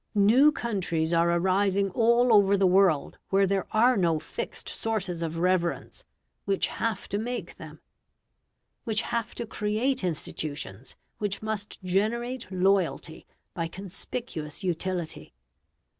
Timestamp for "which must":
11.19-11.79